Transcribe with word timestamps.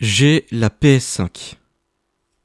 J'ai 0.00 0.46
la 0.52 0.68
PS5. 0.68 1.56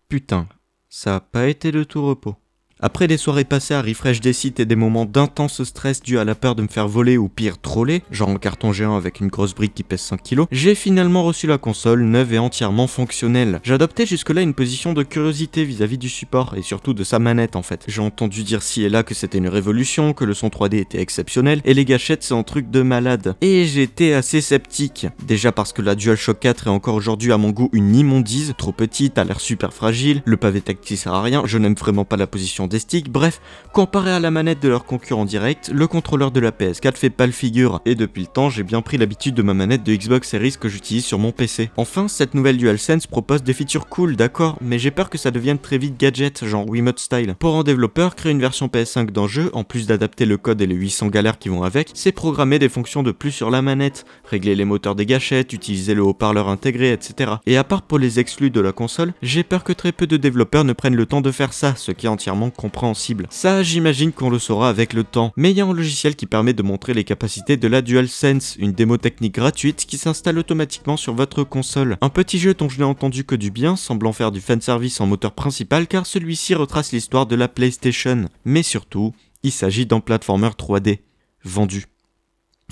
Putain, 0.09 0.47
ça 0.89 1.17
a 1.17 1.19
pas 1.19 1.47
été 1.47 1.71
de 1.71 1.83
tout 1.83 2.03
repos. 2.03 2.35
Après 2.79 3.07
des 3.07 3.17
soirées 3.17 3.45
passées 3.45 3.75
à 3.75 3.81
refresh 3.81 4.19
des 4.19 4.33
sites 4.33 4.59
et 4.59 4.65
des 4.65 4.75
moments 4.75 5.05
d'intense 5.05 5.63
stress 5.63 6.01
dû 6.01 6.17
à 6.17 6.25
la 6.25 6.35
peur 6.35 6.55
de 6.55 6.63
me 6.63 6.67
faire 6.67 6.87
voler 6.87 7.17
ou 7.17 7.29
pire 7.29 7.61
troller, 7.61 8.03
genre 8.11 8.29
en 8.29 8.35
carton 8.35 8.73
géant 8.73 8.97
avec 8.97 9.19
une 9.19 9.27
grosse 9.27 9.53
brique 9.53 9.75
qui 9.75 9.83
pèse 9.83 10.01
5 10.01 10.21
kg, 10.21 10.43
j'ai 10.51 10.75
finalement 10.75 11.23
reçu 11.23 11.47
la 11.47 11.57
console 11.57 12.03
neuve 12.03 12.33
et 12.33 12.39
entièrement 12.39 12.87
fonctionnelle. 12.87 13.61
J'adoptais 13.63 14.05
jusque-là 14.05 14.41
une 14.41 14.55
position 14.55 14.93
de 14.93 15.03
curiosité 15.03 15.63
vis-à-vis 15.63 15.97
du 15.97 16.09
support 16.09 16.55
et 16.57 16.61
surtout 16.61 16.93
de 16.93 17.03
sa 17.03 17.19
manette 17.19 17.55
en 17.55 17.61
fait. 17.61 17.85
J'ai 17.87 18.01
entendu 18.01 18.43
dire 18.43 18.63
ci 18.63 18.83
et 18.83 18.89
là 18.89 19.03
que 19.03 19.13
c'était 19.13 19.37
une 19.37 19.47
révolution, 19.47 20.13
que 20.13 20.25
le 20.25 20.33
son 20.33 20.47
3D 20.47 20.77
était 20.77 20.99
exceptionnel 20.99 21.61
et 21.63 21.73
les 21.73 21.85
gâchettes 21.85 22.23
c'est 22.23 22.33
un 22.33 22.43
truc 22.43 22.69
de 22.69 22.81
malade. 22.81 23.35
Et 23.41 23.65
j'étais 23.65 24.13
assez 24.13 24.41
sceptique. 24.41 25.07
Déjà 25.25 25.51
parce 25.51 25.73
que 25.73 25.81
la 25.81 25.95
DualShock 25.95 26.39
4 26.39 26.67
est 26.67 26.69
encore 26.71 26.95
aujourd'hui 26.95 27.31
à 27.31 27.37
mon 27.37 27.51
goût 27.51 27.69
une 27.71 27.95
immondise, 27.95 28.55
trop 28.57 28.73
petite, 28.73 29.17
a 29.17 29.23
l'air 29.23 29.39
super 29.39 29.73
fragile, 29.73 30.21
le 30.25 30.37
pavé 30.37 30.59
tactile 30.59 30.97
sert 30.97 31.13
à 31.13 31.21
rien, 31.21 31.43
je 31.45 31.57
n'aime 31.57 31.75
vraiment 31.75 32.03
pas 32.03 32.17
la 32.17 32.27
position 32.27 32.67
bref, 33.09 33.41
comparé 33.71 34.11
à 34.11 34.19
la 34.19 34.31
manette 34.31 34.61
de 34.61 34.69
leur 34.69 34.85
concurrent 34.85 35.25
direct, 35.25 35.69
le 35.73 35.87
contrôleur 35.87 36.31
de 36.31 36.39
la 36.39 36.51
PS4 36.51 36.95
fait 36.95 37.09
pas 37.09 37.25
le 37.25 37.31
figure, 37.31 37.81
et 37.85 37.95
depuis 37.95 38.21
le 38.21 38.27
temps 38.27 38.49
j'ai 38.49 38.63
bien 38.63 38.81
pris 38.81 38.97
l'habitude 38.97 39.35
de 39.35 39.41
ma 39.41 39.53
manette 39.53 39.83
de 39.83 39.95
Xbox 39.95 40.29
Series 40.29 40.55
que 40.59 40.69
j'utilise 40.69 41.05
sur 41.05 41.19
mon 41.19 41.31
PC. 41.31 41.69
Enfin, 41.77 42.07
cette 42.07 42.33
nouvelle 42.33 42.57
DualSense 42.57 43.07
propose 43.07 43.43
des 43.43 43.53
features 43.53 43.87
cool, 43.87 44.15
d'accord, 44.15 44.57
mais 44.61 44.79
j'ai 44.79 44.91
peur 44.91 45.09
que 45.09 45.17
ça 45.17 45.31
devienne 45.31 45.59
très 45.59 45.77
vite 45.77 45.99
gadget, 45.99 46.45
genre 46.45 46.67
Wiimote 46.67 46.99
style. 46.99 47.35
Pour 47.39 47.55
un 47.55 47.63
développeur, 47.63 48.15
créer 48.15 48.31
une 48.31 48.39
version 48.39 48.67
PS5 48.67 49.11
d'un 49.11 49.27
jeu, 49.27 49.49
en 49.53 49.63
plus 49.63 49.87
d'adapter 49.87 50.25
le 50.25 50.37
code 50.37 50.61
et 50.61 50.67
les 50.67 50.75
800 50.75 51.07
galères 51.07 51.39
qui 51.39 51.49
vont 51.49 51.63
avec, 51.63 51.89
c'est 51.93 52.11
programmer 52.11 52.59
des 52.59 52.69
fonctions 52.69 53.03
de 53.03 53.11
plus 53.11 53.31
sur 53.31 53.49
la 53.49 53.61
manette, 53.61 54.05
régler 54.25 54.55
les 54.55 54.65
moteurs 54.65 54.95
des 54.95 55.05
gâchettes, 55.05 55.53
utiliser 55.53 55.93
le 55.93 56.03
haut-parleur 56.03 56.49
intégré, 56.49 56.91
etc. 56.91 57.33
Et 57.45 57.57
à 57.57 57.63
part 57.63 57.81
pour 57.81 57.99
les 57.99 58.19
exclus 58.19 58.49
de 58.49 58.61
la 58.61 58.71
console, 58.71 59.13
j'ai 59.21 59.43
peur 59.43 59.63
que 59.63 59.73
très 59.73 59.91
peu 59.91 60.07
de 60.07 60.17
développeurs 60.17 60.63
ne 60.63 60.73
prennent 60.73 60.95
le 60.95 61.05
temps 61.05 61.21
de 61.21 61.31
faire 61.31 61.53
ça, 61.53 61.75
ce 61.75 61.91
qui 61.91 62.05
est 62.05 62.09
entièrement 62.09 62.49
compréhensible. 62.55 63.27
Ça, 63.29 63.63
j'imagine 63.63 64.11
qu'on 64.11 64.29
le 64.29 64.39
saura 64.39 64.69
avec 64.69 64.93
le 64.93 65.03
temps. 65.03 65.31
Mais 65.35 65.51
il 65.51 65.57
y 65.57 65.61
a 65.61 65.65
un 65.65 65.73
logiciel 65.73 66.15
qui 66.15 66.25
permet 66.25 66.53
de 66.53 66.63
montrer 66.63 66.93
les 66.93 67.03
capacités 67.03 67.57
de 67.57 67.67
la 67.67 67.81
DualSense, 67.81 68.55
une 68.57 68.71
démo 68.71 68.97
technique 68.97 69.35
gratuite 69.35 69.85
qui 69.85 69.97
s'installe 69.97 70.39
automatiquement 70.39 70.97
sur 70.97 71.13
votre 71.13 71.43
console. 71.43 71.97
Un 72.01 72.09
petit 72.09 72.39
jeu 72.39 72.53
dont 72.53 72.69
je 72.69 72.79
n'ai 72.79 72.83
entendu 72.83 73.23
que 73.23 73.35
du 73.35 73.51
bien, 73.51 73.75
semblant 73.75 74.13
faire 74.13 74.31
du 74.31 74.41
fanservice 74.41 75.01
en 75.01 75.07
moteur 75.07 75.33
principal 75.33 75.87
car 75.87 76.05
celui-ci 76.05 76.55
retrace 76.55 76.91
l'histoire 76.91 77.25
de 77.25 77.35
la 77.35 77.47
PlayStation. 77.47 78.29
Mais 78.45 78.63
surtout, 78.63 79.13
il 79.43 79.51
s'agit 79.51 79.85
d'un 79.85 79.99
platformer 79.99 80.49
3D. 80.49 80.99
Vendu. 81.43 81.92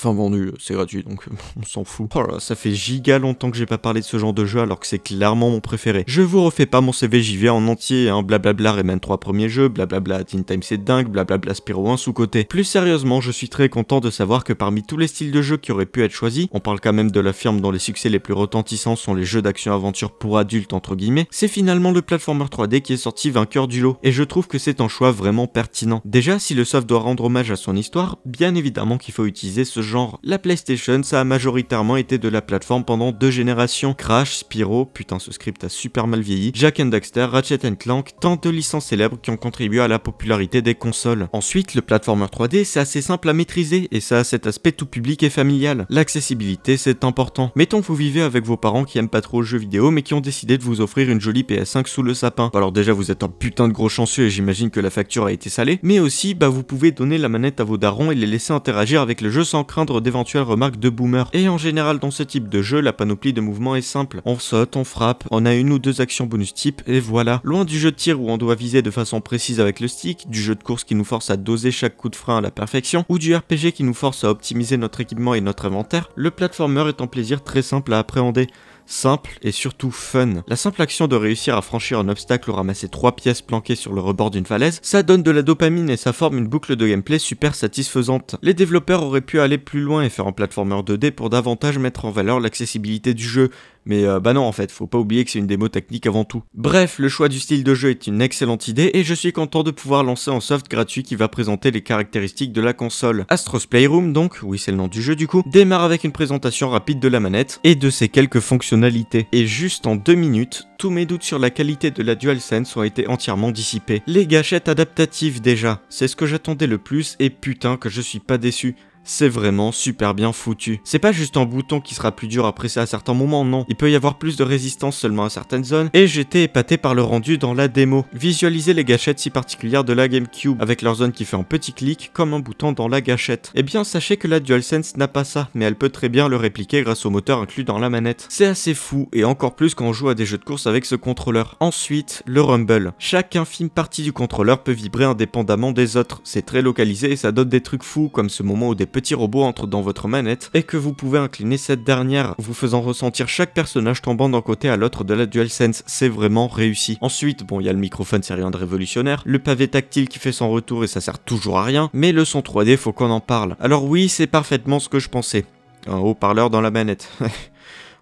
Enfin 0.03 0.15
vendu, 0.15 0.51
c'est 0.57 0.73
gratuit 0.73 1.03
donc 1.03 1.25
on 1.61 1.63
s'en 1.63 1.83
fout. 1.83 2.09
Oh 2.15 2.23
là, 2.23 2.39
ça 2.39 2.55
fait 2.55 2.73
giga 2.73 3.19
longtemps 3.19 3.51
que 3.51 3.57
j'ai 3.57 3.67
pas 3.67 3.77
parlé 3.77 4.01
de 4.01 4.05
ce 4.05 4.17
genre 4.17 4.33
de 4.33 4.45
jeu 4.45 4.59
alors 4.59 4.79
que 4.79 4.87
c'est 4.87 4.97
clairement 4.97 5.51
mon 5.51 5.59
préféré. 5.59 6.05
Je 6.07 6.23
vous 6.23 6.43
refais 6.43 6.65
pas 6.65 6.81
mon 6.81 6.91
CV, 6.91 7.21
j'y 7.21 7.37
vais 7.37 7.49
en 7.49 7.67
entier, 7.67 8.09
hein, 8.09 8.23
blablabla 8.23 8.71
Rayman 8.71 8.99
3 8.99 9.19
premiers 9.19 9.47
jeux, 9.47 9.67
blablabla 9.67 10.23
Teen 10.23 10.43
Time 10.43 10.63
c'est 10.63 10.83
dingue, 10.83 11.07
blablabla 11.07 11.53
Spyro 11.53 11.87
1 11.91 11.97
sous-côté. 11.97 12.45
Plus 12.45 12.63
sérieusement, 12.63 13.21
je 13.21 13.29
suis 13.29 13.47
très 13.47 13.69
content 13.69 13.99
de 13.99 14.09
savoir 14.09 14.43
que 14.43 14.53
parmi 14.53 14.81
tous 14.81 14.97
les 14.97 15.05
styles 15.05 15.31
de 15.31 15.43
jeux 15.43 15.57
qui 15.57 15.71
auraient 15.71 15.85
pu 15.85 16.03
être 16.03 16.13
choisis, 16.13 16.47
on 16.51 16.59
parle 16.59 16.79
quand 16.79 16.93
même 16.93 17.11
de 17.11 17.19
la 17.19 17.31
firme 17.31 17.61
dont 17.61 17.69
les 17.69 17.77
succès 17.77 18.09
les 18.09 18.17
plus 18.17 18.33
retentissants 18.33 18.95
sont 18.95 19.13
les 19.13 19.23
jeux 19.23 19.43
d'action-aventure 19.43 20.17
pour 20.17 20.39
adultes 20.39 20.73
entre 20.73 20.95
guillemets, 20.95 21.27
c'est 21.29 21.47
finalement 21.47 21.91
le 21.91 22.01
platformer 22.01 22.45
3D 22.45 22.81
qui 22.81 22.93
est 22.93 22.97
sorti 22.97 23.29
vainqueur 23.29 23.67
du 23.67 23.81
lot. 23.81 23.97
Et 24.01 24.11
je 24.11 24.23
trouve 24.23 24.47
que 24.47 24.57
c'est 24.57 24.81
un 24.81 24.87
choix 24.87 25.11
vraiment 25.11 25.45
pertinent. 25.45 26.01
Déjà, 26.05 26.39
si 26.39 26.55
le 26.55 26.65
soft 26.65 26.89
doit 26.89 27.01
rendre 27.01 27.25
hommage 27.25 27.51
à 27.51 27.55
son 27.55 27.75
histoire, 27.75 28.17
bien 28.25 28.55
évidemment 28.55 28.97
qu'il 28.97 29.13
faut 29.13 29.27
utiliser 29.27 29.63
ce 29.63 29.90
genre. 29.91 30.19
La 30.23 30.39
PlayStation, 30.39 31.03
ça 31.03 31.21
a 31.21 31.23
majoritairement 31.23 31.97
été 31.97 32.17
de 32.17 32.29
la 32.29 32.41
plateforme 32.41 32.83
pendant 32.83 33.11
deux 33.11 33.29
générations. 33.29 33.93
Crash, 33.93 34.37
Spyro, 34.37 34.85
putain 34.85 35.19
ce 35.19 35.31
script 35.31 35.63
a 35.63 35.69
super 35.69 36.07
mal 36.07 36.21
vieilli, 36.21 36.51
Jack 36.55 36.79
and 36.79 36.85
Daxter, 36.85 37.25
Ratchet 37.25 37.59
Clank, 37.77 38.11
tant 38.19 38.37
de 38.41 38.49
licences 38.49 38.87
célèbres 38.87 39.19
qui 39.21 39.29
ont 39.29 39.37
contribué 39.37 39.81
à 39.81 39.87
la 39.87 39.99
popularité 39.99 40.61
des 40.61 40.73
consoles. 40.73 41.27
Ensuite, 41.33 41.75
le 41.75 41.81
platformer 41.81 42.25
3D, 42.25 42.63
c'est 42.63 42.79
assez 42.79 43.01
simple 43.01 43.29
à 43.29 43.33
maîtriser 43.33 43.87
et 43.91 43.99
ça 43.99 44.19
a 44.19 44.23
cet 44.23 44.47
aspect 44.47 44.71
tout 44.71 44.85
public 44.85 45.21
et 45.23 45.29
familial. 45.29 45.85
L'accessibilité, 45.89 46.77
c'est 46.77 47.03
important. 47.03 47.51
Mettons 47.55 47.81
que 47.81 47.87
vous 47.87 47.95
vivez 47.95 48.21
avec 48.21 48.45
vos 48.45 48.57
parents 48.57 48.85
qui 48.85 48.97
aiment 48.97 49.09
pas 49.09 49.21
trop 49.21 49.41
le 49.41 49.47
jeu 49.47 49.57
vidéo 49.57 49.91
mais 49.91 50.01
qui 50.01 50.13
ont 50.13 50.21
décidé 50.21 50.57
de 50.57 50.63
vous 50.63 50.79
offrir 50.79 51.09
une 51.09 51.21
jolie 51.21 51.43
PS5 51.43 51.87
sous 51.87 52.03
le 52.03 52.13
sapin. 52.13 52.49
Alors 52.53 52.71
déjà, 52.71 52.93
vous 52.93 53.11
êtes 53.11 53.23
un 53.23 53.29
putain 53.29 53.67
de 53.67 53.73
gros 53.73 53.89
chanceux 53.89 54.23
et 54.23 54.29
j'imagine 54.29 54.69
que 54.69 54.79
la 54.79 54.89
facture 54.89 55.25
a 55.25 55.31
été 55.31 55.49
salée, 55.49 55.79
mais 55.83 55.99
aussi, 55.99 56.33
bah 56.33 56.47
vous 56.47 56.63
pouvez 56.63 56.91
donner 56.91 57.17
la 57.17 57.29
manette 57.29 57.59
à 57.59 57.63
vos 57.63 57.77
darons 57.77 58.11
et 58.11 58.15
les 58.15 58.27
laisser 58.27 58.53
interagir 58.53 59.01
avec 59.01 59.21
le 59.21 59.29
jeu 59.29 59.43
sans 59.43 59.63
craindre 59.71 60.01
d'éventuelles 60.01 60.41
remarques 60.41 60.79
de 60.79 60.89
boomer. 60.89 61.29
Et 61.31 61.47
en 61.47 61.57
général 61.57 61.97
dans 61.97 62.11
ce 62.11 62.23
type 62.23 62.49
de 62.49 62.61
jeu, 62.61 62.81
la 62.81 62.91
panoplie 62.91 63.31
de 63.31 63.39
mouvements 63.39 63.77
est 63.77 63.81
simple. 63.81 64.19
On 64.25 64.37
saute, 64.37 64.75
on 64.75 64.83
frappe, 64.83 65.23
on 65.31 65.45
a 65.45 65.53
une 65.53 65.71
ou 65.71 65.79
deux 65.79 66.01
actions 66.01 66.25
bonus 66.25 66.53
type, 66.53 66.81
et 66.87 66.99
voilà. 66.99 67.39
Loin 67.45 67.63
du 67.63 67.79
jeu 67.79 67.89
de 67.91 67.95
tir 67.95 68.19
où 68.19 68.29
on 68.29 68.37
doit 68.37 68.55
viser 68.55 68.81
de 68.81 68.91
façon 68.91 69.21
précise 69.21 69.61
avec 69.61 69.79
le 69.79 69.87
stick, 69.87 70.29
du 70.29 70.41
jeu 70.41 70.55
de 70.55 70.63
course 70.63 70.83
qui 70.83 70.93
nous 70.93 71.05
force 71.05 71.29
à 71.29 71.37
doser 71.37 71.71
chaque 71.71 71.95
coup 71.95 72.09
de 72.09 72.17
frein 72.17 72.39
à 72.39 72.41
la 72.41 72.51
perfection, 72.51 73.05
ou 73.07 73.17
du 73.17 73.33
RPG 73.33 73.71
qui 73.73 73.85
nous 73.85 73.93
force 73.93 74.25
à 74.25 74.29
optimiser 74.29 74.75
notre 74.75 74.99
équipement 74.99 75.35
et 75.35 75.41
notre 75.41 75.67
inventaire, 75.67 76.09
le 76.15 76.31
platformer 76.31 76.89
est 76.89 76.99
un 76.99 77.07
plaisir 77.07 77.41
très 77.41 77.61
simple 77.61 77.93
à 77.93 77.99
appréhender 77.99 78.47
simple 78.91 79.37
et 79.41 79.51
surtout 79.51 79.91
fun. 79.91 80.43
La 80.47 80.55
simple 80.55 80.81
action 80.81 81.07
de 81.07 81.15
réussir 81.15 81.55
à 81.55 81.61
franchir 81.61 81.99
un 81.99 82.09
obstacle 82.09 82.49
ou 82.49 82.53
ramasser 82.53 82.89
trois 82.89 83.15
pièces 83.15 83.41
planquées 83.41 83.75
sur 83.75 83.93
le 83.93 84.01
rebord 84.01 84.31
d'une 84.31 84.45
falaise, 84.45 84.79
ça 84.83 85.01
donne 85.01 85.23
de 85.23 85.31
la 85.31 85.41
dopamine 85.41 85.89
et 85.89 85.97
ça 85.97 86.13
forme 86.13 86.37
une 86.37 86.47
boucle 86.47 86.75
de 86.75 86.87
gameplay 86.87 87.17
super 87.17 87.55
satisfaisante. 87.55 88.35
Les 88.41 88.53
développeurs 88.53 89.03
auraient 89.03 89.21
pu 89.21 89.39
aller 89.39 89.57
plus 89.57 89.81
loin 89.81 90.03
et 90.03 90.09
faire 90.09 90.27
un 90.27 90.33
platformer 90.33 90.75
2D 90.75 91.11
pour 91.11 91.29
davantage 91.29 91.77
mettre 91.77 92.05
en 92.05 92.11
valeur 92.11 92.39
l'accessibilité 92.39 93.13
du 93.13 93.23
jeu, 93.23 93.49
mais 93.85 94.05
euh, 94.05 94.19
bah 94.19 94.33
non 94.33 94.43
en 94.43 94.51
fait, 94.51 94.71
faut 94.71 94.87
pas 94.87 94.97
oublier 94.97 95.25
que 95.25 95.31
c'est 95.31 95.39
une 95.39 95.47
démo 95.47 95.67
technique 95.67 96.05
avant 96.07 96.23
tout. 96.23 96.43
Bref, 96.53 96.99
le 96.99 97.09
choix 97.09 97.29
du 97.29 97.39
style 97.39 97.63
de 97.63 97.73
jeu 97.73 97.89
est 97.89 98.07
une 98.07 98.21
excellente 98.21 98.67
idée 98.67 98.91
et 98.93 99.03
je 99.03 99.13
suis 99.13 99.33
content 99.33 99.63
de 99.63 99.71
pouvoir 99.71 100.03
lancer 100.03 100.31
un 100.31 100.39
soft 100.39 100.69
gratuit 100.69 101.03
qui 101.03 101.15
va 101.15 101.27
présenter 101.27 101.71
les 101.71 101.81
caractéristiques 101.81 102.53
de 102.53 102.61
la 102.61 102.73
console. 102.73 103.25
Astros 103.29 103.65
Playroom 103.69 104.13
donc, 104.13 104.39
oui 104.43 104.59
c'est 104.59 104.71
le 104.71 104.77
nom 104.77 104.87
du 104.87 105.01
jeu 105.01 105.15
du 105.15 105.27
coup, 105.27 105.43
démarre 105.45 105.83
avec 105.83 106.03
une 106.03 106.11
présentation 106.11 106.69
rapide 106.69 106.99
de 106.99 107.07
la 107.07 107.19
manette 107.19 107.59
et 107.63 107.75
de 107.75 107.89
ses 107.89 108.09
quelques 108.09 108.39
fonctionnalités. 108.39 109.27
Et 109.31 109.47
juste 109.47 109.87
en 109.87 109.95
deux 109.95 110.15
minutes, 110.15 110.67
tous 110.77 110.89
mes 110.89 111.05
doutes 111.05 111.23
sur 111.23 111.39
la 111.39 111.49
qualité 111.49 111.91
de 111.91 112.03
la 112.03 112.15
DualSense 112.15 112.75
ont 112.75 112.83
été 112.83 113.07
entièrement 113.07 113.51
dissipés. 113.51 114.01
Les 114.07 114.25
gâchettes 114.25 114.69
adaptatives 114.69 115.41
déjà, 115.41 115.81
c'est 115.89 116.07
ce 116.07 116.15
que 116.15 116.25
j'attendais 116.25 116.67
le 116.67 116.77
plus 116.77 117.15
et 117.19 117.29
putain 117.29 117.77
que 117.77 117.89
je 117.89 118.01
suis 118.01 118.19
pas 118.19 118.37
déçu 118.37 118.75
c'est 119.03 119.29
vraiment 119.29 119.71
super 119.71 120.13
bien 120.13 120.31
foutu. 120.31 120.81
C'est 120.83 120.99
pas 120.99 121.11
juste 121.11 121.37
un 121.37 121.45
bouton 121.45 121.81
qui 121.81 121.95
sera 121.95 122.11
plus 122.11 122.27
dur 122.27 122.45
à 122.45 122.53
presser 122.53 122.79
à 122.79 122.85
certains 122.85 123.13
moments, 123.13 123.45
non. 123.45 123.65
Il 123.69 123.75
peut 123.75 123.91
y 123.91 123.95
avoir 123.95 124.17
plus 124.17 124.37
de 124.37 124.43
résistance 124.43 124.97
seulement 124.97 125.25
à 125.25 125.29
certaines 125.29 125.63
zones, 125.63 125.89
et 125.93 126.07
j'étais 126.07 126.43
épaté 126.43 126.77
par 126.77 126.95
le 126.95 127.03
rendu 127.03 127.37
dans 127.37 127.53
la 127.53 127.67
démo. 127.67 128.05
Visualiser 128.13 128.73
les 128.73 128.85
gâchettes 128.85 129.19
si 129.19 129.29
particulières 129.29 129.83
de 129.83 129.93
la 129.93 130.07
GameCube, 130.07 130.61
avec 130.61 130.81
leur 130.81 130.95
zone 130.95 131.11
qui 131.11 131.25
fait 131.25 131.37
un 131.37 131.43
petit 131.43 131.73
clic, 131.73 132.11
comme 132.13 132.33
un 132.33 132.39
bouton 132.39 132.71
dans 132.71 132.87
la 132.87 133.01
gâchette. 133.01 133.51
Eh 133.55 133.63
bien, 133.63 133.83
sachez 133.83 134.17
que 134.17 134.27
la 134.27 134.39
DualSense 134.39 134.97
n'a 134.97 135.07
pas 135.07 135.23
ça, 135.23 135.49
mais 135.53 135.65
elle 135.65 135.75
peut 135.75 135.89
très 135.89 136.09
bien 136.09 136.27
le 136.27 136.35
répliquer 136.35 136.81
grâce 136.81 137.05
au 137.05 137.09
moteur 137.09 137.39
inclus 137.39 137.63
dans 137.63 137.79
la 137.79 137.89
manette. 137.89 138.25
C'est 138.29 138.45
assez 138.45 138.73
fou, 138.73 139.09
et 139.13 139.23
encore 139.23 139.55
plus 139.55 139.75
quand 139.75 139.85
on 139.85 139.93
joue 139.93 140.09
à 140.09 140.15
des 140.15 140.25
jeux 140.25 140.37
de 140.37 140.43
course 140.43 140.67
avec 140.67 140.85
ce 140.85 140.95
contrôleur. 140.95 141.57
Ensuite, 141.59 142.23
le 142.25 142.41
rumble. 142.41 142.93
Chaque 142.99 143.35
infime 143.35 143.69
partie 143.69 144.03
du 144.03 144.13
contrôleur 144.13 144.63
peut 144.63 144.71
vibrer 144.71 145.05
indépendamment 145.05 145.71
des 145.71 145.97
autres. 145.97 146.21
C'est 146.23 146.45
très 146.45 146.61
localisé 146.61 147.11
et 147.11 147.15
ça 147.15 147.31
donne 147.31 147.49
des 147.49 147.61
trucs 147.61 147.83
fous, 147.83 148.09
comme 148.09 148.29
ce 148.29 148.43
moment 148.43 148.69
où 148.69 148.75
des 148.75 148.85
petit 148.91 149.15
robot 149.15 149.43
entre 149.43 149.67
dans 149.67 149.81
votre 149.81 150.07
manette 150.07 150.51
et 150.53 150.63
que 150.63 150.77
vous 150.77 150.93
pouvez 150.93 151.19
incliner 151.19 151.57
cette 151.57 151.83
dernière, 151.83 152.35
vous 152.37 152.53
faisant 152.53 152.81
ressentir 152.81 153.27
chaque 153.27 153.53
personnage 153.53 154.01
tombant 154.01 154.29
d'un 154.29 154.41
côté 154.41 154.69
à 154.69 154.77
l'autre 154.77 155.03
de 155.03 155.13
la 155.13 155.25
DualSense. 155.25 155.83
C'est 155.87 156.09
vraiment 156.09 156.47
réussi. 156.47 156.97
Ensuite, 157.01 157.43
bon, 157.43 157.59
il 157.59 157.65
y 157.65 157.69
a 157.69 157.73
le 157.73 157.79
microphone, 157.79 158.23
c'est 158.23 158.33
rien 158.33 158.51
de 158.51 158.57
révolutionnaire, 158.57 159.23
le 159.25 159.39
pavé 159.39 159.67
tactile 159.67 160.07
qui 160.07 160.19
fait 160.19 160.31
son 160.31 160.49
retour 160.51 160.83
et 160.83 160.87
ça 160.87 161.01
sert 161.01 161.19
toujours 161.19 161.59
à 161.59 161.63
rien, 161.63 161.89
mais 161.93 162.11
le 162.11 162.25
son 162.25 162.41
3D, 162.41 162.77
faut 162.77 162.93
qu'on 162.93 163.09
en 163.09 163.19
parle. 163.19 163.55
Alors 163.59 163.85
oui, 163.85 164.09
c'est 164.09 164.27
parfaitement 164.27 164.79
ce 164.79 164.89
que 164.89 164.99
je 164.99 165.09
pensais. 165.09 165.45
Un 165.87 165.97
haut-parleur 165.97 166.49
dans 166.49 166.61
la 166.61 166.71
manette. 166.71 167.09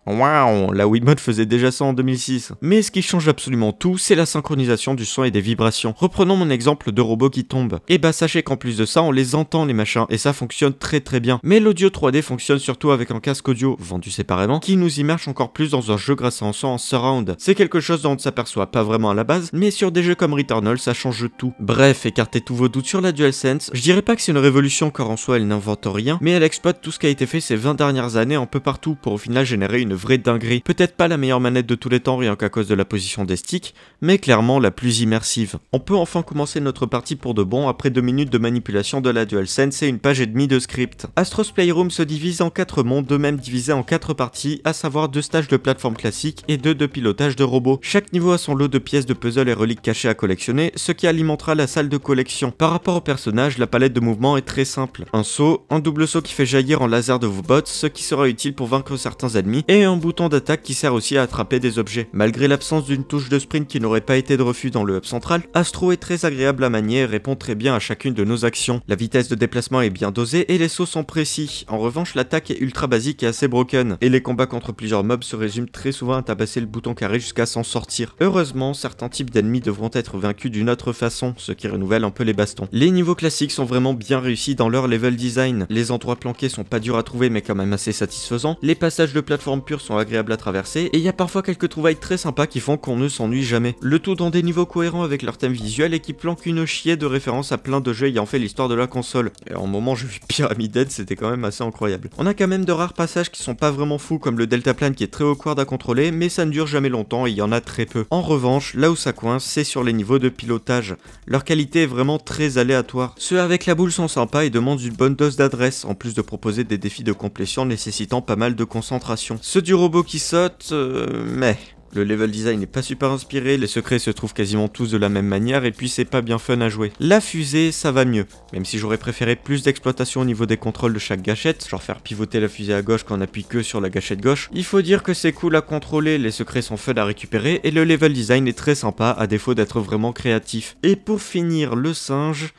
Waouh, 0.06 0.72
la 0.72 0.88
Wiimote 0.88 1.20
faisait 1.20 1.46
déjà 1.46 1.72
ça 1.72 1.86
en 1.86 1.94
2006. 1.94 2.54
Mais 2.62 2.82
ce 2.82 2.92
qui 2.92 3.02
change 3.02 3.28
absolument 3.28 3.72
tout, 3.72 3.98
c'est 3.98 4.16
la 4.16 4.26
synchronisation 4.26 4.96
du 4.96 5.06
son 5.06 5.24
et 5.24 5.32
des 5.32 5.42
vibrations. 5.42 5.94
Reprenons 5.98 6.36
mon 6.36 6.50
exemple 6.50 6.92
de 6.92 7.02
robot 7.02 7.30
qui 7.30 7.46
tombe. 7.46 7.80
Et 7.88 7.96
eh 7.96 7.98
bah 7.98 8.12
sachez 8.12 8.44
qu'en 8.44 8.58
plus 8.58 8.78
de 8.78 8.86
ça, 8.86 9.04
on 9.04 9.12
les 9.12 9.36
entend 9.36 9.66
les 9.66 9.74
machins, 9.74 10.06
et 10.10 10.18
ça 10.18 10.34
fonctionne 10.34 10.74
très 10.74 11.00
très 11.00 11.20
bien. 11.20 11.40
Mais 11.44 11.60
l'audio 11.60 11.90
3D 11.90 12.22
fonctionne 12.22 12.60
surtout 12.60 12.92
avec 12.92 13.12
un 13.12 13.20
casque 13.20 13.48
audio, 13.48 13.78
vendu 13.80 14.10
séparément, 14.10 14.60
qui 14.60 14.78
nous 14.78 15.00
immerge 15.00 15.28
encore 15.28 15.54
plus 15.54 15.72
dans 15.72 15.92
un 15.92 15.98
jeu 15.98 16.16
grâce 16.16 16.42
à 16.42 16.46
un 16.46 16.54
son 16.54 16.68
en 16.68 16.78
surround. 16.78 17.36
C'est 17.38 17.56
quelque 17.56 17.80
chose 17.80 18.02
dont 18.02 18.12
on 18.12 18.16
ne 18.16 18.20
s'aperçoit 18.20 18.72
pas 18.72 18.84
vraiment 18.84 19.12
à 19.12 19.14
la 19.14 19.24
base, 19.24 19.50
mais 19.54 19.72
sur 19.72 19.92
des 19.92 20.04
jeux 20.04 20.16
comme 20.16 20.34
Returnal, 20.34 20.80
ça 20.80 20.94
change 20.94 21.28
tout. 21.38 21.54
Bref, 21.60 22.06
écartez 22.06 22.42
tous 22.42 22.56
vos 22.56 22.70
doutes 22.70 22.88
sur 22.88 23.02
la 23.02 23.12
DualSense, 23.12 23.70
je 23.74 23.82
dirais 23.82 24.02
pas 24.02 24.16
que 24.16 24.22
c'est 24.22 24.32
une 24.32 24.38
révolution 24.38 24.90
car 24.90 25.10
en 25.10 25.18
soi 25.18 25.38
elle 25.38 25.48
n'invente 25.48 25.86
rien, 25.86 26.18
mais 26.22 26.32
elle 26.32 26.44
exploite 26.44 26.82
tout 26.82 26.92
ce 26.92 27.00
qui 27.00 27.06
a 27.06 27.10
été 27.10 27.26
fait 27.26 27.40
ces 27.40 27.56
20 27.56 27.76
dernières 27.76 28.16
années 28.16 28.36
un 28.36 28.46
peu 28.46 28.60
partout 28.60 28.96
pour 28.96 29.14
au 29.14 29.18
final 29.18 29.46
générer 29.46 29.82
une 29.82 29.94
vraie 30.00 30.18
dinguerie. 30.18 30.62
Peut-être 30.62 30.96
pas 30.96 31.08
la 31.08 31.18
meilleure 31.18 31.40
manette 31.40 31.68
de 31.68 31.76
tous 31.76 31.90
les 31.90 32.00
temps 32.00 32.18
rien 32.18 32.36
qu'à 32.36 32.50
cause 32.50 32.68
de 32.68 32.76
la 32.76 32.86
position 32.86 33.26
des 33.26 33.36
sticks, 33.36 33.76
mais 34.02 34.18
clairement 34.18 34.60
la 34.60 34.72
plus 34.72 35.02
immersive. 35.02 35.58
On 35.74 35.80
peut 35.80 35.96
enfin 35.96 36.24
commencer 36.24 36.60
notre 36.60 36.86
partie 36.86 37.16
pour 37.16 37.34
de 37.34 37.44
bon 37.44 37.68
après 37.68 37.90
deux 37.90 38.02
minutes 38.02 38.32
de 38.32 38.38
manipulation 38.38 39.02
de 39.02 39.10
la 39.10 39.26
DualSense 39.26 39.84
et 39.84 39.88
une 39.88 40.00
page 40.00 40.22
et 40.22 40.26
demie 40.26 40.48
de 40.48 40.60
script. 40.60 41.06
Astro's 41.16 41.52
Playroom 41.52 41.92
se 41.92 42.02
divise 42.02 42.42
en 42.42 42.50
quatre 42.50 42.84
mondes, 42.84 43.06
deux 43.06 43.18
même 43.18 43.38
divisés 43.38 43.74
en 43.74 43.84
quatre 43.84 44.14
parties, 44.14 44.62
à 44.64 44.74
savoir 44.74 45.10
deux 45.10 45.22
stages 45.22 45.48
de 45.48 45.58
plateforme 45.58 45.96
classique 45.96 46.44
et 46.48 46.58
deux 46.58 46.76
de 46.76 46.86
pilotage 46.86 47.36
de 47.36 47.44
robots. 47.44 47.80
Chaque 47.82 48.14
niveau 48.14 48.32
a 48.32 48.38
son 48.38 48.56
lot 48.56 48.68
de 48.68 48.80
pièces 48.80 49.06
de 49.06 49.14
puzzle 49.14 49.50
et 49.50 49.54
reliques 49.54 49.82
cachées 49.82 50.10
à 50.10 50.14
collectionner, 50.14 50.72
ce 50.76 50.92
qui 50.92 51.08
alimentera 51.08 51.56
la 51.56 51.68
salle 51.68 51.90
de 51.90 51.98
collection. 51.98 52.52
Par 52.52 52.72
rapport 52.72 52.96
au 52.96 53.02
personnage, 53.02 53.58
la 53.58 53.68
palette 53.68 53.94
de 53.94 54.00
mouvements 54.00 54.38
est 54.38 54.42
très 54.42 54.66
simple. 54.66 55.06
Un 55.14 55.24
saut, 55.24 55.66
un 55.70 55.80
double 55.80 56.08
saut 56.08 56.22
qui 56.22 56.34
fait 56.34 56.46
jaillir 56.46 56.82
en 56.82 56.88
laser 56.88 57.20
de 57.20 57.28
vos 57.28 57.42
bots, 57.42 57.66
ce 57.66 57.88
qui 57.88 58.04
sera 58.04 58.30
utile 58.30 58.54
pour 58.54 58.68
vaincre 58.68 58.96
certains 58.98 59.30
ennemis, 59.30 59.64
et 59.68 59.79
un 59.84 59.98
bouton 59.98 60.30
d'attaque 60.30 60.62
qui 60.62 60.74
sert 60.74 60.94
aussi 60.94 61.18
à 61.18 61.24
attraper 61.24 61.60
des 61.60 61.80
objets. 61.80 62.08
Malgré 62.14 62.48
l'absence 62.48 62.86
d'une 62.86 63.04
touche 63.04 63.30
de 63.30 63.40
sprint 63.40 63.68
qui 63.68 63.80
n'aurait 63.80 64.02
pas 64.02 64.18
été 64.18 64.38
de 64.38 64.44
refus 64.44 64.72
dans 64.72 64.84
le 64.84 64.98
hub 64.98 65.06
central, 65.06 65.44
Astro 65.54 65.92
est 65.92 65.98
très 65.98 66.26
agréable 66.26 66.64
à 66.64 66.70
manier 66.70 67.00
et 67.00 67.06
répond 67.06 67.36
très 67.36 67.56
bien 67.56 67.76
à 67.76 67.80
chacune 67.80 68.14
de 68.14 68.24
nos 68.24 68.46
actions. 68.46 68.82
La 68.88 68.96
vitesse 68.96 69.30
de 69.30 69.36
déplacement 69.36 69.82
est 69.82 69.90
bien 69.90 70.12
dosée 70.12 70.52
et 70.54 70.58
les 70.58 70.68
sauts 70.68 70.86
sont 70.86 71.04
précis. 71.04 71.66
En 71.68 71.78
revanche, 71.78 72.16
l'attaque 72.16 72.52
est 72.52 72.60
ultra 72.60 72.88
basique 72.88 73.24
et 73.24 73.28
assez 73.28 73.48
broken, 73.48 73.98
et 74.02 74.10
les 74.10 74.22
combats 74.22 74.48
contre 74.48 74.72
plusieurs 74.72 75.04
mobs 75.04 75.24
se 75.24 75.36
résument 75.36 75.68
très 75.72 75.92
souvent 75.92 76.18
à 76.18 76.24
tabasser 76.24 76.60
le 76.60 76.66
bouton 76.66 76.94
carré 76.94 77.20
jusqu'à 77.20 77.46
s'en 77.46 77.64
sortir. 77.64 78.16
Heureusement, 78.20 78.74
certains 78.74 79.10
types 79.10 79.30
d'ennemis 79.30 79.62
devront 79.62 79.92
être 79.94 80.18
vaincus 80.18 80.52
d'une 80.52 80.70
autre 80.70 80.94
façon, 80.94 81.34
ce 81.38 81.52
qui 81.52 81.68
renouvelle 81.68 82.04
un 82.04 82.12
peu 82.12 82.24
les 82.24 82.34
bastons. 82.34 82.68
Les 82.72 82.92
niveaux 82.92 83.16
classiques 83.16 83.52
sont 83.52 83.66
vraiment 83.66 83.94
bien 83.94 84.20
réussis 84.20 84.56
dans 84.56 84.70
leur 84.70 84.88
level 84.88 85.16
design. 85.16 85.66
Les 85.70 85.92
endroits 85.92 86.16
planqués 86.16 86.50
sont 86.50 86.64
pas 86.64 86.80
durs 86.80 86.98
à 86.98 87.04
trouver 87.04 87.30
mais 87.30 87.42
quand 87.42 87.56
même 87.56 87.74
assez 87.74 87.92
satisfaisants. 87.92 88.58
Les 88.62 88.76
passages 88.76 89.14
de 89.14 89.22
plateforme 89.22 89.62
sont 89.78 89.98
agréables 89.98 90.32
à 90.32 90.38
traverser 90.38 90.90
et 90.92 90.98
il 90.98 91.04
y 91.04 91.08
a 91.08 91.14
parfois 91.14 91.44
quelques 91.44 91.70
trouvailles 91.70 91.98
très 91.98 92.18
sympas 92.18 92.48
qui 92.48 92.60
font 92.60 92.78
qu'on 92.78 92.96
ne 92.96 93.08
s'ennuie 93.08 93.44
jamais. 93.44 93.76
Le 93.82 94.00
tout 94.00 94.16
dans 94.16 94.30
des 94.30 94.44
niveaux 94.44 94.66
cohérents 94.66 95.04
avec 95.04 95.22
leur 95.22 95.38
thème 95.38 95.54
visuel 95.54 95.94
et 95.94 96.00
qui 96.00 96.14
planquent 96.14 96.46
une 96.46 96.66
chier 96.66 96.98
de 96.98 97.06
référence 97.06 97.52
à 97.52 97.58
plein 97.58 97.82
de 97.82 97.94
jeux 97.94 98.08
ayant 98.08 98.26
fait 98.26 98.40
l'histoire 98.40 98.70
de 98.70 98.76
la 98.76 98.88
console. 98.88 99.32
Et 99.50 99.56
en 99.56 99.68
moment 99.68 99.96
j'ai 99.96 100.08
vu 100.08 100.20
Pyramid 100.28 100.76
Head, 100.76 100.92
c'était 100.92 101.16
quand 101.16 101.30
même 101.30 101.46
assez 101.46 101.64
incroyable. 101.64 102.10
On 102.18 102.26
a 102.26 102.34
quand 102.34 102.48
même 102.48 102.66
de 102.66 102.72
rares 102.72 102.94
passages 102.94 103.30
qui 103.32 103.44
sont 103.44 103.56
pas 103.56 103.72
vraiment 103.72 103.98
fous 103.98 104.20
comme 104.20 104.38
le 104.38 104.48
deltaplane 104.48 104.96
qui 104.96 105.04
est 105.04 105.08
très 105.08 105.24
awkward 105.24 105.60
à 105.60 105.66
contrôler 105.66 106.12
mais 106.12 106.30
ça 106.30 106.46
ne 106.46 106.52
dure 106.52 106.68
jamais 106.68 106.90
longtemps 106.90 107.28
et 107.28 107.32
il 107.32 107.38
y 107.38 107.42
en 107.42 107.52
a 107.52 107.62
très 107.62 107.86
peu. 107.86 108.06
En 108.10 108.22
revanche, 108.22 108.74
là 108.74 108.90
où 108.90 108.96
ça 108.96 109.14
coince, 109.14 109.44
c'est 109.44 109.64
sur 109.64 109.84
les 109.84 109.94
niveaux 109.94 110.20
de 110.20 110.30
pilotage. 110.30 110.96
Leur 111.28 111.44
qualité 111.44 111.84
est 111.84 111.88
vraiment 111.88 112.18
très 112.18 112.58
aléatoire. 112.58 113.14
Ceux 113.18 113.40
avec 113.40 113.66
la 113.66 113.76
boule 113.76 113.92
sont 113.92 114.08
sympas 114.08 114.46
et 114.46 114.50
demandent 114.50 114.82
une 114.82 114.94
bonne 114.94 115.16
dose 115.16 115.36
d'adresse, 115.36 115.86
en 115.86 115.96
plus 115.96 116.14
de 116.14 116.22
proposer 116.22 116.64
des 116.64 116.78
défis 116.78 117.04
de 117.04 117.12
complétion 117.12 117.66
nécessitant 117.66 118.22
pas 118.22 118.36
mal 118.36 118.56
de 118.56 118.64
concentration. 118.64 119.38
Du 119.62 119.74
robot 119.74 120.04
qui 120.04 120.20
saute, 120.20 120.70
euh, 120.72 121.24
mais... 121.26 121.58
Le 121.92 122.04
level 122.04 122.30
design 122.30 122.60
n'est 122.60 122.68
pas 122.68 122.84
super 122.84 123.10
inspiré, 123.10 123.58
les 123.58 123.66
secrets 123.66 123.98
se 123.98 124.12
trouvent 124.12 124.36
quasiment 124.36 124.68
tous 124.68 124.92
de 124.92 124.98
la 124.98 125.10
même 125.10 125.26
manière 125.26 125.66
et 125.66 125.72
puis 125.72 125.90
c'est 125.90 126.06
pas 126.06 126.22
bien 126.22 126.38
fun 126.38 126.62
à 126.62 126.70
jouer. 126.70 126.92
La 127.00 127.20
fusée, 127.20 127.72
ça 127.72 127.92
va 127.92 128.06
mieux, 128.06 128.28
même 128.54 128.64
si 128.64 128.78
j'aurais 128.78 129.00
préféré 129.00 129.36
plus 129.36 129.64
d'exploitation 129.64 130.22
au 130.22 130.26
niveau 130.26 130.46
des 130.46 130.58
contrôles 130.58 130.94
de 130.94 131.00
chaque 131.00 131.24
gâchette, 131.24 131.68
genre 131.68 131.82
faire 131.82 132.02
pivoter 132.02 132.40
la 132.40 132.48
fusée 132.48 132.76
à 132.76 132.84
gauche 132.84 133.04
quand 133.04 133.18
on 133.18 133.22
appuie 133.22 133.44
que 133.44 133.64
sur 133.64 133.82
la 133.82 133.90
gâchette 133.90 134.22
gauche. 134.22 134.52
Il 134.54 134.66
faut 134.66 134.84
dire 134.84 135.02
que 135.02 135.16
c'est 135.16 135.34
cool 135.34 135.56
à 135.56 135.62
contrôler, 135.62 136.20
les 136.20 136.30
secrets 136.30 136.62
sont 136.62 136.78
fun 136.78 136.94
à 136.94 137.06
récupérer 137.06 137.60
et 137.64 137.72
le 137.72 137.84
level 137.84 138.14
design 138.14 138.48
est 138.48 138.58
très 138.58 138.76
sympa 138.76 139.16
à 139.18 139.26
défaut 139.26 139.56
d'être 139.56 139.80
vraiment 139.80 140.14
créatif. 140.14 140.78
Et 140.84 140.96
pour 140.96 141.22
finir, 141.22 141.76
le 141.76 141.96
singe... 141.96 142.54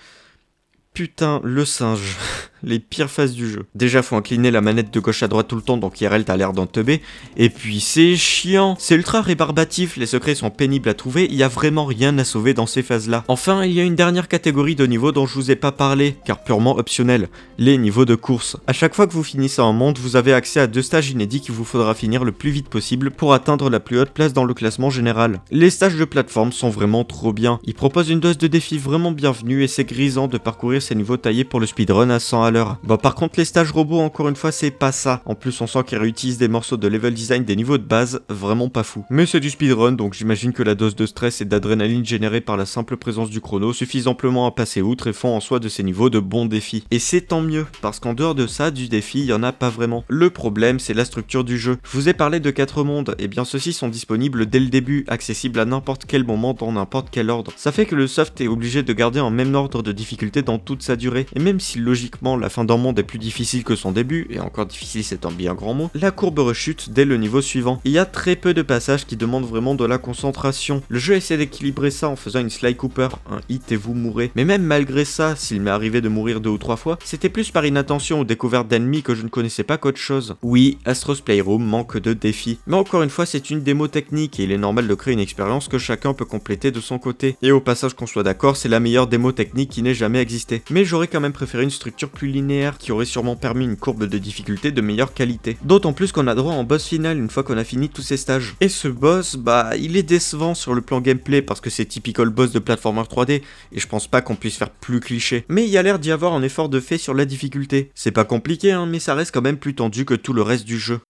Putain, 0.93 1.41
le 1.45 1.65
singe. 1.65 2.17
les 2.63 2.79
pires 2.79 3.11
phases 3.11 3.33
du 3.33 3.49
jeu. 3.49 3.67
Déjà, 3.75 4.03
faut 4.03 4.17
incliner 4.17 4.51
la 4.51 4.61
manette 4.61 4.93
de 4.93 5.01
gauche 5.01 5.23
à 5.23 5.29
droite 5.29 5.49
tout 5.49 5.57
le 5.57 5.63
temps, 5.63 5.77
donc 5.77 6.01
IRL 6.01 6.25
t'as 6.25 6.37
l'air 6.37 6.53
d'en 6.53 6.67
teubé. 6.67 7.01
Et 7.37 7.51
puis, 7.51 7.81
c'est 7.81 8.17
chiant. 8.17 8.77
C'est 8.79 8.95
ultra 8.95 9.21
rébarbatif, 9.21 9.97
les 9.97 10.07
secrets 10.07 10.35
sont 10.35 10.51
pénibles 10.51 10.89
à 10.89 10.95
trouver, 10.95 11.27
il 11.31 11.37
y 11.37 11.43
a 11.43 11.49
vraiment 11.49 11.85
rien 11.85 12.17
à 12.19 12.25
sauver 12.25 12.55
dans 12.55 12.67
ces 12.67 12.83
phases-là. 12.83 13.25
Enfin, 13.29 13.65
il 13.65 13.73
y 13.73 13.81
a 13.81 13.85
une 13.85 13.95
dernière 13.95 14.29
catégorie 14.29 14.75
de 14.75 14.87
niveaux 14.87 15.13
dont 15.13 15.27
je 15.27 15.35
vous 15.35 15.51
ai 15.51 15.57
pas 15.57 15.73
parlé, 15.73 16.17
car 16.25 16.43
purement 16.43 16.77
optionnel. 16.77 17.29
Les 17.59 17.79
niveaux 17.79 18.05
de 18.05 18.15
course. 18.15 18.57
À 18.67 18.73
chaque 18.73 18.95
fois 18.95 19.07
que 19.07 19.13
vous 19.13 19.25
finissez 19.25 19.63
un 19.63 19.73
monde, 19.73 19.99
vous 19.99 20.17
avez 20.17 20.33
accès 20.33 20.61
à 20.61 20.67
deux 20.67 20.83
stages 20.83 21.11
inédits 21.11 21.41
qu'il 21.41 21.55
vous 21.55 21.65
faudra 21.65 21.95
finir 21.95 22.25
le 22.25 22.33
plus 22.33 22.51
vite 22.51 22.69
possible 22.69 23.11
pour 23.11 23.35
atteindre 23.35 23.71
la 23.71 23.81
plus 23.81 23.99
haute 23.99 24.11
place 24.11 24.33
dans 24.33 24.45
le 24.45 24.55
classement 24.55 24.91
général. 24.91 25.41
Les 25.51 25.71
stages 25.71 25.97
de 25.97 26.05
plateforme 26.05 26.53
sont 26.53 26.71
vraiment 26.71 27.05
trop 27.05 27.33
bien. 27.33 27.61
Ils 27.65 27.75
proposent 27.75 28.11
une 28.11 28.21
dose 28.21 28.39
de 28.39 28.47
défi 28.47 28.79
vraiment 28.79 29.13
bienvenue 29.13 29.63
et 29.63 29.69
c'est 29.69 29.85
grisant 29.85 30.29
de 30.29 30.39
parcourir 30.39 30.83
ces 30.83 30.95
niveaux 30.95 31.17
taillés 31.17 31.45
pour 31.45 31.61
le 31.61 31.67
speedrun 31.67 32.11
à 32.11 32.19
100 32.19 32.45
Bon, 32.83 32.97
par 32.97 33.15
contre, 33.15 33.39
les 33.39 33.45
stages 33.45 33.71
robots, 33.71 34.01
encore 34.01 34.29
une 34.29 34.37
fois, 34.37 34.53
c'est 34.53 34.71
pas 34.71 34.93
ça. 34.93 35.23
En 35.25 35.35
plus, 35.35 35.61
on 35.61 35.67
sent 35.67 35.85
qu'ils 35.87 35.99
réutilisent 35.99 36.39
des 36.39 36.49
morceaux 36.49 36.77
de 36.77 36.89
level 36.89 37.15
design 37.15 37.45
des 37.45 37.57
niveaux 37.57 37.79
de 37.79 37.85
base, 37.85 38.21
vraiment 38.29 38.69
pas 38.69 38.83
fou. 38.83 39.05
Mais 39.11 39.27
c'est 39.27 39.41
du 39.41 39.51
speedrun, 39.51 39.93
donc 39.93 40.15
j'imagine 40.15 40.53
que 40.53 40.63
la 40.63 40.75
dose 40.75 40.97
de 40.97 41.07
stress 41.07 41.41
et 41.41 41.45
d'adrénaline 41.45 42.05
générée 42.05 42.41
par 42.41 42.57
la 42.57 42.67
simple 42.67 42.97
présence 42.97 43.31
du 43.31 43.41
chrono 43.41 43.73
suffisent 43.73 44.09
amplement 44.09 44.47
à 44.47 44.51
passer 44.51 44.83
outre 44.83 45.07
et 45.07 45.13
font 45.13 45.37
en 45.37 45.41
soi 45.41 45.59
de 45.61 45.69
ces 45.69 45.83
niveaux 45.83 46.11
de 46.11 46.19
bons 46.19 46.47
défis. 46.47 46.85
Et 46.91 46.99
c'est 46.99 47.21
tant 47.21 47.41
mieux, 47.41 47.67
parce 47.83 48.01
qu'en 48.01 48.15
dehors 48.15 48.35
de 48.35 48.47
ça, 48.47 48.71
du 48.71 48.89
défi, 48.89 49.21
il 49.21 49.27
y 49.27 49.33
en 49.33 49.43
a 49.43 49.53
pas 49.53 49.71
vraiment. 49.71 50.05
Le 50.09 50.31
problème, 50.31 50.79
c'est 50.79 50.95
la 50.95 51.05
structure 51.05 51.45
du 51.45 51.59
jeu. 51.59 51.79
Je 51.85 51.97
vous 51.97 52.09
ai 52.09 52.15
parlé 52.15 52.41
de 52.41 52.51
4 52.51 52.85
mondes, 52.85 53.15
et 53.19 53.29
bien 53.29 53.45
ceux-ci 53.45 53.73
sont 53.73 53.89
disponibles 53.89 54.47
dès 54.47 54.61
le 54.61 54.69
début, 54.69 55.05
accessibles 55.09 55.61
à 55.61 55.65
n'importe 55.65 56.05
quel 56.07 56.25
moment 56.25 56.55
dans 56.55 56.73
n'importe 56.73 57.09
quel 57.11 57.31
ordre. 57.31 57.53
Ça 57.57 57.73
fait 57.73 57.87
que 57.87 57.95
le 57.95 58.07
soft 58.07 58.41
est 58.41 58.49
obligé 58.49 58.83
de 58.83 58.93
garder 58.93 59.21
un 59.21 59.31
même 59.31 59.55
ordre 59.55 59.83
de 59.83 59.93
difficulté 59.93 60.43
dans 60.43 60.59
toute 60.59 60.83
sa 60.83 60.97
durée, 60.97 61.27
et 61.35 61.41
même 61.41 61.61
si 61.61 61.79
logiquement 61.79 62.37
la 62.41 62.49
fin 62.49 62.65
d'un 62.65 62.77
monde 62.77 62.99
est 62.99 63.05
plus 63.05 63.19
difficile 63.19 63.65
que 63.65 63.77
son 63.77 63.93
début, 63.93 64.27
et 64.31 64.41
encore 64.41 64.67
difficile 64.67 65.05
c'est 65.05 65.27
un 65.27 65.31
bien 65.31 65.55
grand 65.55 65.75
mot, 65.75 65.91
la 65.95 66.11
courbe 66.11 66.41
rechute 66.41 66.91
dès 66.91 67.05
le 67.05 67.17
niveau 67.17 67.41
suivant. 67.41 67.81
Il 67.85 67.93
y 67.93 67.99
a 67.99 68.07
très 68.07 68.37
peu 68.37 68.55
de 68.55 68.63
passages 68.63 69.07
qui 69.07 69.17
demandent 69.17 69.47
vraiment 69.47 69.75
de 69.75 69.85
la 69.85 69.99
concentration. 69.99 70.83
Le 70.89 70.99
jeu 70.99 71.15
essaie 71.15 71.37
d'équilibrer 71.37 71.91
ça 71.91 72.09
en 72.09 72.17
faisant 72.17 72.41
une 72.41 72.51
Sly 72.51 72.75
Cooper, 72.75 73.09
un 73.31 73.41
hit 73.49 73.71
et 73.73 73.77
vous 73.77 73.95
mourrez. 73.95 74.31
Mais 74.35 74.45
même 74.45 74.63
malgré 74.63 75.05
ça, 75.05 75.37
s'il 75.37 75.61
m'est 75.61 75.71
arrivé 75.71 76.01
de 76.01 76.09
mourir 76.09 76.41
deux 76.41 76.51
ou 76.51 76.59
trois 76.59 76.77
fois, 76.77 76.99
c'était 77.05 77.29
plus 77.29 77.51
par 77.51 77.67
inattention 77.67 78.21
ou 78.21 78.25
découverte 78.25 78.69
d'ennemis 78.69 79.03
que 79.03 79.15
je 79.15 79.23
ne 79.23 79.29
connaissais 79.29 79.65
pas 79.65 79.79
qu'autre 79.79 79.99
chose. 79.99 80.37
Oui, 80.43 80.79
Astro's 80.85 81.21
Playroom 81.21 81.65
manque 81.65 81.99
de 81.99 82.13
défis. 82.13 82.59
Mais 82.67 82.77
encore 82.77 83.03
une 83.03 83.11
fois, 83.11 83.27
c'est 83.27 83.51
une 83.51 83.63
démo 83.63 83.89
technique 83.89 84.41
et 84.41 84.45
il 84.45 84.53
est 84.53 84.59
normal 84.59 84.89
de 84.89 84.95
créer 84.95 85.15
une 85.15 85.21
expérience 85.21 85.69
que 85.69 85.79
chacun 85.79 86.15
peut 86.15 86.25
compléter 86.25 86.71
de 86.71 86.81
son 86.81 86.99
côté. 86.99 87.37
Et 87.43 87.53
au 87.53 87.61
passage 87.61 87.95
qu'on 87.95 88.07
soit 88.07 88.23
d'accord, 88.23 88.57
c'est 88.57 88.69
la 88.69 88.81
meilleure 88.81 89.07
démo 89.07 89.33
technique 89.33 89.71
qui 89.71 89.83
n'ait 89.83 89.95
jamais 89.95 90.21
existé. 90.21 90.63
Mais 90.71 90.85
j'aurais 90.85 91.09
quand 91.09 91.21
même 91.21 91.33
préféré 91.33 91.65
une 91.65 91.71
structure 91.71 92.09
plus 92.09 92.29
linéaire 92.31 92.79
qui 92.79 92.93
aurait 92.93 93.05
sûrement 93.05 93.37
permis 93.37 93.65
une 93.65 93.77
courbe 93.77 94.07
de 94.07 94.19
difficulté 94.19 94.73
de 94.73 94.81
meilleure 94.81 95.13
qualité. 95.13 95.57
D'autant 95.63 95.93
plus 95.93 96.13
qu'on 96.13 96.27
a 96.27 96.35
droit 96.35 96.55
en 96.55 96.65
boss 96.65 96.87
final 96.87 97.19
une 97.19 97.31
fois 97.31 97.43
qu'on 97.43 97.59
a 97.59 97.65
fini 97.65 97.89
tous 97.89 98.03
ces 98.03 98.17
stages. 98.17 98.55
Et 98.61 98.69
ce 98.69 98.89
boss, 98.89 99.37
bah, 99.37 99.77
il 99.77 99.97
est 99.97 100.03
décevant 100.03 100.55
sur 100.55 100.75
le 100.75 100.81
plan 100.81 101.01
gameplay 101.01 101.43
parce 101.43 101.61
que 101.61 101.71
c'est 101.71 101.85
typical 101.85 102.31
boss 102.31 102.53
de 102.53 102.59
platformer 102.59 103.03
3D 103.03 103.43
et 103.73 103.79
je 103.79 103.87
pense 103.87 104.07
pas 104.07 104.23
qu'on 104.23 104.37
puisse 104.37 104.57
faire 104.57 104.71
plus 104.71 105.01
cliché. 105.01 105.45
Mais 105.49 105.65
il 105.65 105.71
y 105.71 105.79
a 105.79 105.83
l'air 105.83 105.99
d'y 105.99 106.13
avoir 106.13 106.33
un 106.33 106.43
effort 106.43 106.69
de 106.69 106.81
fait 106.81 106.99
sur 106.99 107.15
la 107.15 107.25
difficulté. 107.25 107.91
C'est 107.95 108.11
pas 108.11 108.25
compliqué, 108.25 108.73
hein, 108.73 108.87
mais 108.87 108.99
ça 108.99 109.15
reste 109.15 109.33
quand 109.33 109.43
même 109.43 109.59
plus 109.59 109.75
tendu 109.75 110.05
que 110.05 110.15
tout 110.15 110.33
le 110.33 110.43
reste 110.43 110.65
du 110.65 110.79
jeu. 110.79 111.01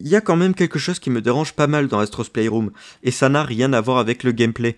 Il 0.00 0.08
y 0.08 0.16
a 0.16 0.20
quand 0.20 0.36
même 0.36 0.54
quelque 0.54 0.78
chose 0.78 0.98
qui 0.98 1.10
me 1.10 1.20
dérange 1.20 1.52
pas 1.52 1.68
mal 1.68 1.86
dans 1.86 2.00
Astro's 2.00 2.28
Playroom, 2.28 2.72
et 3.04 3.12
ça 3.12 3.28
n'a 3.28 3.44
rien 3.44 3.72
à 3.72 3.80
voir 3.80 3.98
avec 3.98 4.24
le 4.24 4.32
gameplay. 4.32 4.76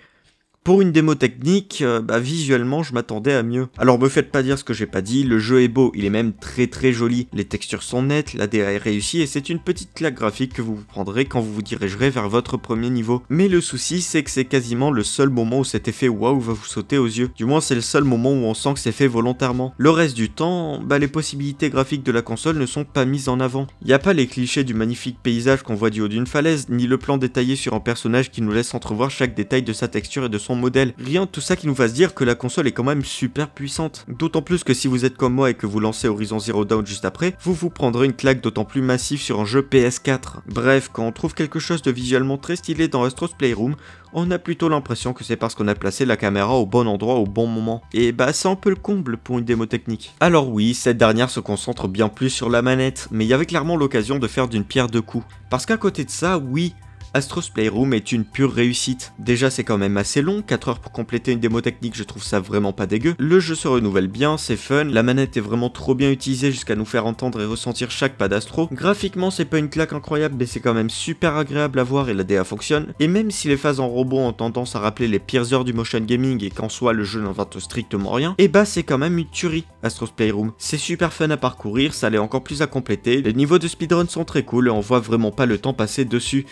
Pour 0.66 0.82
une 0.82 0.90
démo 0.90 1.14
technique, 1.14 1.78
euh, 1.82 2.00
bah, 2.00 2.18
visuellement, 2.18 2.82
je 2.82 2.92
m'attendais 2.92 3.35
à 3.35 3.44
mieux. 3.44 3.68
Alors 3.78 4.00
me 4.00 4.08
faites 4.08 4.32
pas 4.32 4.42
dire 4.42 4.58
ce 4.58 4.64
que 4.64 4.75
j'ai 4.75 4.87
pas 4.87 5.00
dit, 5.00 5.23
le 5.23 5.38
jeu 5.38 5.62
est 5.62 5.68
beau, 5.68 5.92
il 5.94 6.04
est 6.04 6.11
même 6.11 6.32
très 6.32 6.66
très 6.66 6.92
joli, 6.92 7.28
les 7.32 7.44
textures 7.44 7.85
sont 7.85 8.02
nettes, 8.02 8.35
la 8.35 8.49
DA 8.49 8.73
est 8.73 8.76
réussie 8.76 9.20
et 9.20 9.28
c'est 9.28 9.49
une 9.49 9.61
petite 9.61 9.94
claque 9.94 10.16
graphique 10.16 10.54
que 10.54 10.62
vous 10.62 10.75
vous 10.75 10.85
prendrez 10.85 11.25
quand 11.25 11.38
vous 11.38 11.54
vous 11.54 11.62
dirigerez 11.62 12.11
vers 12.11 12.28
votre 12.28 12.56
premier 12.56 12.90
niveau. 12.90 13.23
Mais 13.28 13.46
le 13.46 13.61
souci, 13.61 14.02
c'est 14.02 14.25
que 14.25 14.30
c'est 14.32 14.44
quasiment 14.44 14.90
le 14.90 15.04
seul 15.04 15.28
moment 15.28 15.61
où 15.61 15.64
cet 15.64 15.87
effet 15.87 16.08
waouh 16.08 16.40
va 16.40 16.54
vous 16.54 16.64
sauter 16.64 16.99
aux 16.99 17.06
yeux. 17.06 17.30
Du 17.37 17.44
moins, 17.44 17.61
c'est 17.61 17.76
le 17.76 17.80
seul 17.80 18.02
moment 18.02 18.32
où 18.32 18.44
on 18.46 18.54
sent 18.54 18.75
que 18.75 18.80
c'est 18.80 18.90
fait 18.90 19.06
volontairement. 19.06 19.73
Le 19.78 19.90
reste 19.90 20.16
du 20.16 20.30
temps, 20.30 20.80
bah, 20.82 20.99
les 20.99 21.06
possibilités 21.06 21.70
graphiques 21.70 22.02
de 22.02 22.11
la 22.11 22.23
console 22.23 22.58
ne 22.58 22.66
sont 22.66 22.82
pas 22.82 23.04
mises 23.04 23.28
en 23.28 23.38
avant. 23.38 23.68
Y 23.85 23.92
a 23.92 24.00
pas 24.00 24.14
les 24.14 24.26
clichés 24.26 24.64
du 24.64 24.75
magnifique 24.75 25.18
paysage 25.23 25.62
qu'on 25.62 25.76
voit 25.76 25.90
du 25.90 26.00
haut 26.00 26.08
d'une 26.08 26.26
falaise, 26.26 26.68
ni 26.70 26.88
le 26.88 26.99
plan 26.99 27.18
détaillé 27.18 27.54
sur 27.54 27.75
un 27.75 27.78
personnage 27.78 28.32
qui 28.32 28.42
nous 28.42 28.50
laisse 28.50 28.75
entrevoir 28.75 29.12
chaque 29.12 29.37
détail 29.37 29.62
de 29.62 29.73
sa 29.73 29.87
texture 29.87 30.25
et 30.25 30.28
de 30.28 30.38
son 30.38 30.55
modèle. 30.56 30.94
Rien 30.98 31.22
de 31.22 31.30
tout 31.30 31.40
ça 31.40 31.56
qui 31.56 31.66
nous 31.66 31.75
fasse 31.75 31.92
dire 31.92 32.14
que 32.14 32.25
la 32.25 32.34
console 32.34 32.66
est 32.66 32.72
quand 32.72 32.84
même 32.84 33.04
super 33.04 33.48
puissante. 33.48 34.04
D'autant 34.08 34.42
plus 34.42 34.64
que 34.64 34.75
si 34.75 34.88
vous 34.88 35.04
êtes 35.04 35.16
comme 35.16 35.34
moi 35.34 35.50
et 35.50 35.54
que 35.54 35.66
vous 35.66 35.80
lancez 35.80 36.08
Horizon 36.08 36.38
Zero 36.38 36.64
Dawn 36.64 36.86
juste 36.86 37.04
après, 37.04 37.36
vous 37.42 37.54
vous 37.54 37.70
prendrez 37.70 38.06
une 38.06 38.12
claque 38.12 38.40
d'autant 38.40 38.64
plus 38.64 38.82
massive 38.82 39.20
sur 39.20 39.40
un 39.40 39.44
jeu 39.44 39.62
PS4. 39.62 40.40
Bref, 40.48 40.90
quand 40.92 41.06
on 41.06 41.12
trouve 41.12 41.34
quelque 41.34 41.58
chose 41.58 41.82
de 41.82 41.90
visuellement 41.90 42.38
très 42.38 42.56
stylé 42.56 42.88
dans 42.88 43.04
Astro's 43.04 43.34
Playroom, 43.36 43.76
on 44.12 44.30
a 44.30 44.38
plutôt 44.38 44.68
l'impression 44.68 45.12
que 45.12 45.25
c'est 45.25 45.36
parce 45.36 45.54
qu'on 45.54 45.68
a 45.68 45.75
placé 45.75 46.04
la 46.06 46.16
caméra 46.16 46.54
au 46.54 46.64
bon 46.64 46.86
endroit 46.86 47.16
au 47.16 47.26
bon 47.26 47.46
moment. 47.46 47.82
Et 47.92 48.12
bah 48.12 48.32
c'est 48.32 48.48
un 48.48 48.54
peu 48.54 48.70
le 48.70 48.76
comble 48.76 49.18
pour 49.18 49.38
une 49.38 49.44
démo 49.44 49.66
technique. 49.66 50.14
Alors 50.20 50.48
oui, 50.48 50.75
cette 50.75 50.96
dernière 50.96 51.30
se 51.30 51.40
concentre 51.40 51.86
bien 51.88 52.08
plus 52.08 52.30
sur 52.30 52.48
la 52.48 52.62
manette, 52.62 53.08
mais 53.10 53.25
il 53.25 53.28
y 53.28 53.34
avait 53.34 53.46
clairement 53.46 53.76
l'occasion 53.76 54.18
de 54.18 54.26
faire 54.26 54.48
d'une 54.48 54.64
pierre 54.64 54.88
deux 54.88 55.02
coups. 55.02 55.26
Parce 55.50 55.66
qu'à 55.66 55.76
côté 55.76 56.04
de 56.04 56.10
ça, 56.10 56.38
oui, 56.38 56.75
Astro's 57.14 57.48
Playroom 57.48 57.94
est 57.94 58.12
une 58.12 58.25
pure 58.25 58.52
réussite. 58.52 59.12
Déjà 59.18 59.50
c'est 59.50 59.64
quand 59.64 59.78
même 59.78 59.96
assez 59.96 60.22
long, 60.22 60.42
4 60.42 60.68
heures 60.68 60.78
pour 60.78 60.92
compléter 60.92 61.32
une 61.32 61.40
démo 61.40 61.60
technique, 61.60 61.96
je 61.96 62.02
trouve 62.02 62.22
ça 62.22 62.40
vraiment 62.40 62.72
pas 62.72 62.86
dégueu. 62.86 63.14
Le 63.18 63.40
jeu 63.40 63.54
se 63.54 63.68
renouvelle 63.68 64.08
bien, 64.08 64.36
c'est 64.36 64.56
fun, 64.56 64.84
la 64.84 65.02
manette 65.02 65.36
est 65.36 65.40
vraiment 65.40 65.70
trop 65.70 65.94
bien 65.94 66.10
utilisée 66.10 66.50
jusqu'à 66.50 66.75
nous 66.75 66.84
faire 66.84 67.06
entendre 67.06 67.40
et 67.40 67.46
ressentir 67.46 67.90
chaque 67.90 68.16
pas 68.16 68.28
d'Astro. 68.28 68.68
Graphiquement 68.72 69.30
c'est 69.30 69.44
pas 69.44 69.58
une 69.58 69.70
claque 69.70 69.92
incroyable 69.92 70.36
mais 70.38 70.46
c'est 70.46 70.60
quand 70.60 70.75
même 70.75 70.90
super 70.90 71.36
agréable 71.36 71.78
à 71.78 71.84
voir 71.84 72.08
et 72.08 72.14
la 72.14 72.25
DA 72.25 72.44
fonctionne. 72.44 72.92
Et 73.00 73.08
même 73.08 73.30
si 73.30 73.48
les 73.48 73.56
phases 73.56 73.80
en 73.80 73.88
robot 73.88 74.18
ont 74.18 74.32
tendance 74.32 74.76
à 74.76 74.80
rappeler 74.80 75.08
les 75.08 75.18
pires 75.18 75.52
heures 75.54 75.64
du 75.64 75.72
motion 75.72 76.00
gaming 76.00 76.44
et 76.44 76.50
qu'en 76.50 76.68
soi 76.68 76.92
le 76.92 77.04
jeu 77.04 77.20
n'invente 77.20 77.58
strictement 77.60 78.10
rien, 78.10 78.34
et 78.38 78.44
eh 78.44 78.48
bah 78.48 78.64
c'est 78.64 78.82
quand 78.82 78.98
même 78.98 79.18
une 79.18 79.30
tuerie 79.30 79.64
Astro's 79.82 80.10
Playroom. 80.10 80.52
C'est 80.58 80.78
super 80.78 81.12
fun 81.12 81.30
à 81.30 81.36
parcourir, 81.36 81.94
ça 81.94 82.10
l'est 82.10 82.18
encore 82.18 82.44
plus 82.44 82.62
à 82.62 82.66
compléter, 82.66 83.22
les 83.22 83.32
niveaux 83.32 83.58
de 83.58 83.68
speedrun 83.68 84.06
sont 84.08 84.25
très 84.25 84.42
cool 84.42 84.68
et 84.68 84.70
on 84.70 84.80
voit 84.80 85.00
vraiment 85.00 85.30
pas 85.30 85.46
le 85.46 85.58
temps 85.58 85.72
passer 85.72 86.04
dessus. 86.04 86.46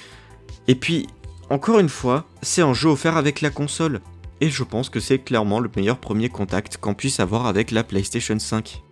Et 0.68 0.74
puis, 0.74 1.06
encore 1.50 1.78
une 1.78 1.88
fois, 1.88 2.24
c'est 2.42 2.62
un 2.62 2.74
jeu 2.74 2.88
offert 2.88 3.16
avec 3.16 3.40
la 3.40 3.50
console. 3.50 4.00
Et 4.40 4.50
je 4.50 4.62
pense 4.62 4.88
que 4.88 5.00
c'est 5.00 5.18
clairement 5.18 5.60
le 5.60 5.70
meilleur 5.76 5.98
premier 5.98 6.28
contact 6.28 6.78
qu'on 6.78 6.94
puisse 6.94 7.20
avoir 7.20 7.46
avec 7.46 7.70
la 7.70 7.84
PlayStation 7.84 8.38
5. 8.38 8.83